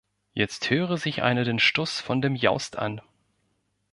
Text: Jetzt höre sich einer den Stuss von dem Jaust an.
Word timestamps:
Jetzt 0.33 0.67
höre 0.71 0.97
sich 0.97 1.21
einer 1.21 1.43
den 1.43 1.59
Stuss 1.59 1.99
von 1.99 2.23
dem 2.23 2.35
Jaust 2.35 2.75
an. 2.75 3.01